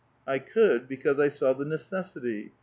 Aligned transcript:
''I 0.35 0.39
could, 0.39 0.87
because 0.87 1.19
I 1.19 1.27
saw 1.27 1.53
the 1.53 1.63
necessity. 1.63 2.53